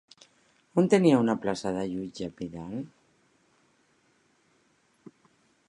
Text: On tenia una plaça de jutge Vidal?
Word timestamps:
On 0.81 0.87
tenia 0.93 1.19
una 1.23 1.35
plaça 1.43 1.73
de 1.75 1.83
jutge 1.91 2.29
Vidal? 2.39 2.73